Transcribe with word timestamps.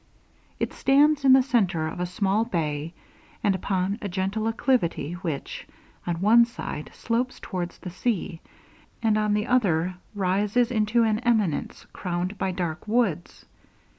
It 0.59 0.73
stands 0.73 1.23
in 1.23 1.33
the 1.33 1.43
centre 1.43 1.87
of 1.87 1.99
a 1.99 2.07
small 2.07 2.43
bay, 2.43 2.95
and 3.43 3.53
upon 3.53 3.99
a 4.01 4.09
gentle 4.09 4.47
acclivity, 4.47 5.13
which, 5.13 5.67
on 6.07 6.15
one 6.21 6.43
side, 6.45 6.89
slopes 6.91 7.39
towards 7.39 7.77
the 7.77 7.91
sea, 7.91 8.41
and 9.03 9.15
on 9.15 9.35
the 9.35 9.45
other 9.45 9.93
rises 10.15 10.71
into 10.71 11.03
an 11.03 11.19
eminence 11.19 11.85
crowned 11.93 12.39
by 12.39 12.51
dark 12.51 12.87
woods. 12.87 13.45